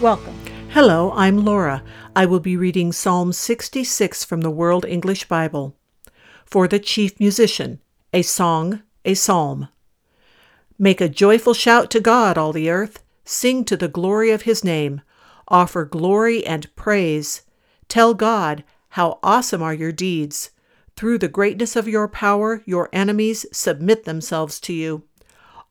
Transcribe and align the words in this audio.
Welcome. 0.00 0.38
Hello, 0.72 1.10
I'm 1.12 1.42
Laura. 1.42 1.82
I 2.14 2.26
will 2.26 2.38
be 2.38 2.54
reading 2.54 2.92
Psalm 2.92 3.32
66 3.32 4.24
from 4.24 4.42
the 4.42 4.50
World 4.50 4.84
English 4.84 5.26
Bible. 5.26 5.74
For 6.44 6.68
the 6.68 6.78
chief 6.78 7.18
musician, 7.18 7.80
a 8.12 8.20
song, 8.20 8.82
a 9.06 9.14
psalm. 9.14 9.68
Make 10.78 11.00
a 11.00 11.08
joyful 11.08 11.54
shout 11.54 11.90
to 11.92 12.00
God, 12.00 12.36
all 12.36 12.52
the 12.52 12.68
earth. 12.68 13.02
Sing 13.24 13.64
to 13.64 13.74
the 13.74 13.88
glory 13.88 14.30
of 14.30 14.42
his 14.42 14.62
name. 14.62 15.00
Offer 15.48 15.86
glory 15.86 16.46
and 16.46 16.74
praise. 16.76 17.40
Tell 17.88 18.12
God, 18.12 18.64
how 18.90 19.18
awesome 19.22 19.62
are 19.62 19.72
your 19.72 19.92
deeds. 19.92 20.50
Through 20.94 21.18
the 21.18 21.28
greatness 21.28 21.74
of 21.74 21.88
your 21.88 22.06
power, 22.06 22.62
your 22.66 22.90
enemies 22.92 23.46
submit 23.50 24.04
themselves 24.04 24.60
to 24.60 24.74
you. 24.74 25.04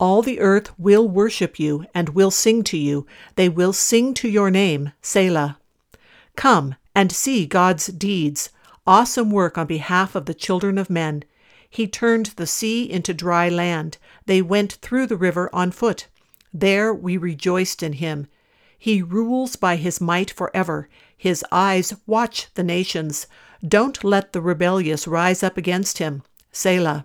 All 0.00 0.22
the 0.22 0.38
earth 0.38 0.70
will 0.78 1.08
worship 1.08 1.58
you 1.58 1.84
and 1.92 2.10
will 2.10 2.30
sing 2.30 2.62
to 2.64 2.76
you. 2.76 3.06
They 3.34 3.48
will 3.48 3.72
sing 3.72 4.14
to 4.14 4.28
your 4.28 4.50
name, 4.50 4.92
Selah. 5.02 5.58
Come 6.36 6.76
and 6.94 7.10
see 7.10 7.46
God's 7.46 7.88
deeds, 7.88 8.50
awesome 8.86 9.30
work 9.30 9.58
on 9.58 9.66
behalf 9.66 10.14
of 10.14 10.26
the 10.26 10.34
children 10.34 10.78
of 10.78 10.88
men. 10.88 11.24
He 11.68 11.88
turned 11.88 12.26
the 12.36 12.46
sea 12.46 12.88
into 12.88 13.12
dry 13.12 13.48
land. 13.48 13.98
They 14.26 14.40
went 14.40 14.74
through 14.74 15.08
the 15.08 15.16
river 15.16 15.50
on 15.52 15.72
foot. 15.72 16.06
There 16.54 16.94
we 16.94 17.16
rejoiced 17.16 17.82
in 17.82 17.94
him. 17.94 18.28
He 18.78 19.02
rules 19.02 19.56
by 19.56 19.76
his 19.76 20.00
might 20.00 20.30
forever. 20.30 20.88
His 21.16 21.44
eyes 21.50 21.92
watch 22.06 22.46
the 22.54 22.62
nations. 22.62 23.26
Don't 23.66 24.04
let 24.04 24.32
the 24.32 24.40
rebellious 24.40 25.08
rise 25.08 25.42
up 25.42 25.56
against 25.56 25.98
him. 25.98 26.22
Selah. 26.52 27.04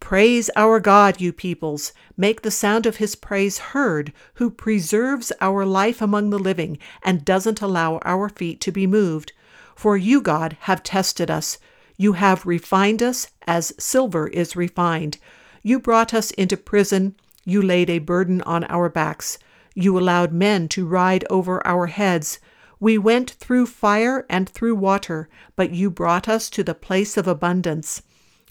Praise 0.00 0.50
our 0.54 0.78
God, 0.78 1.20
you 1.20 1.32
peoples. 1.32 1.92
Make 2.16 2.42
the 2.42 2.50
sound 2.50 2.86
of 2.86 2.96
his 2.96 3.16
praise 3.16 3.58
heard, 3.58 4.12
who 4.34 4.50
preserves 4.50 5.32
our 5.40 5.64
life 5.66 6.00
among 6.00 6.30
the 6.30 6.38
living 6.38 6.78
and 7.02 7.24
doesn't 7.24 7.62
allow 7.62 7.98
our 7.98 8.28
feet 8.28 8.60
to 8.60 8.72
be 8.72 8.86
moved. 8.86 9.32
For 9.74 9.96
you, 9.96 10.20
God, 10.20 10.56
have 10.60 10.82
tested 10.82 11.30
us. 11.30 11.58
You 11.96 12.12
have 12.12 12.46
refined 12.46 13.02
us 13.02 13.28
as 13.46 13.72
silver 13.78 14.28
is 14.28 14.54
refined. 14.54 15.18
You 15.62 15.80
brought 15.80 16.14
us 16.14 16.30
into 16.32 16.56
prison. 16.56 17.16
You 17.44 17.60
laid 17.62 17.90
a 17.90 17.98
burden 17.98 18.42
on 18.42 18.64
our 18.64 18.88
backs. 18.88 19.38
You 19.74 19.98
allowed 19.98 20.32
men 20.32 20.68
to 20.68 20.86
ride 20.86 21.24
over 21.28 21.66
our 21.66 21.86
heads. 21.86 22.38
We 22.78 22.98
went 22.98 23.30
through 23.32 23.66
fire 23.66 24.26
and 24.28 24.48
through 24.48 24.76
water, 24.76 25.28
but 25.56 25.70
you 25.70 25.90
brought 25.90 26.28
us 26.28 26.48
to 26.50 26.62
the 26.62 26.74
place 26.74 27.16
of 27.16 27.26
abundance. 27.26 28.02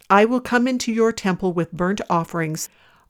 I 0.10 0.26
will 0.26 0.42
come 0.42 0.68
into 0.68 0.92
your 0.92 1.12
temple 1.12 1.52
with 1.54 1.72
burnt 1.72 2.00
offerings. 2.10 2.70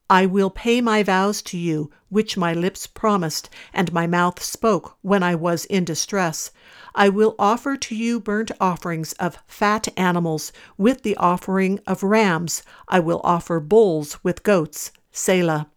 I 0.10 0.26
will 0.26 0.50
pay 0.50 0.82
my 0.82 1.04
vows 1.04 1.42
to 1.44 1.58
you, 1.58 1.90
which 2.10 2.38
my 2.38 2.54
lips 2.54 2.88
promised, 2.88 3.50
and 3.74 3.92
my 3.92 4.08
mouth 4.08 4.42
spoke 4.42 4.98
when 5.02 5.24
I 5.24 5.36
was 5.36 5.66
in 5.66 5.84
distress. 5.84 6.52
I 6.94 7.10
will 7.10 7.36
offer 7.38 7.76
to 7.76 7.96
you 7.96 8.20
burnt 8.20 8.52
offerings 8.62 9.14
of 9.14 9.40
fat 9.48 9.88
animals, 9.98 10.54
with 10.78 11.02
the 11.02 11.18
offering 11.18 11.80
of 11.86 12.04
rams. 12.04 12.64
I 12.88 13.00
will 13.00 13.20
offer 13.24 13.60
bulls 13.60 14.24
with 14.24 14.44
goats. 14.44 14.92
Selah. 15.12 15.68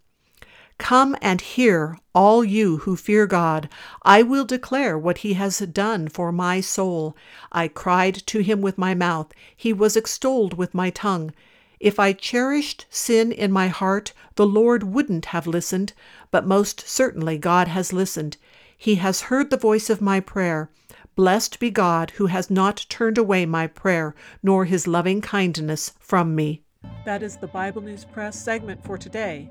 Come 0.79 1.17
and 1.21 1.41
hear, 1.41 1.99
all 2.15 2.45
you 2.45 2.79
who 2.79 2.97
fear 2.97 3.27
God. 3.27 3.69
I 4.03 4.23
will 4.23 4.45
declare 4.45 4.97
what 4.97 5.19
he 5.19 5.35
has 5.35 5.59
done 5.59 6.09
for 6.09 6.33
my 6.33 6.61
soul. 6.61 7.17
I 7.53 7.69
cried 7.69 8.15
to 8.29 8.39
him 8.41 8.61
with 8.61 8.79
my 8.79 8.95
mouth, 8.95 9.33
he 9.55 9.73
was 9.73 9.97
extolled 9.97 10.55
with 10.55 10.75
my 10.75 10.91
tongue. 10.91 11.33
If 11.81 11.99
I 11.99 12.13
cherished 12.13 12.87
sin 12.91 13.33
in 13.33 13.53
my 13.53 13.69
heart, 13.69 14.13
the 14.37 14.47
Lord 14.47 14.83
wouldn't 14.85 15.27
have 15.27 15.47
listened, 15.47 15.93
but 16.31 16.47
most 16.47 16.89
certainly 16.89 17.39
God 17.39 17.69
has 17.69 17.93
listened. 17.93 18.37
He 18.77 18.97
has 18.97 19.23
heard 19.23 19.51
the 19.51 19.57
voice 19.57 19.91
of 19.91 20.01
my 20.01 20.21
prayer. 20.21 20.71
Blessed 21.17 21.59
be 21.59 21.71
God 21.71 22.11
who 22.13 22.27
has 22.27 22.51
not 22.51 22.87
turned 22.89 23.19
away 23.19 23.45
my 23.47 23.67
prayer, 23.67 24.15
nor 24.43 24.65
his 24.65 24.87
loving 24.87 25.21
kindness 25.21 25.93
from 25.99 26.35
me. 26.37 26.63
That 27.05 27.23
is 27.25 27.37
the 27.37 27.49
Bible 27.49 27.83
News 27.83 28.05
Press 28.05 28.41
segment 28.41 28.85
for 28.85 28.97
today 28.97 29.51